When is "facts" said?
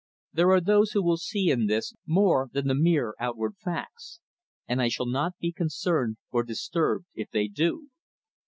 3.63-4.19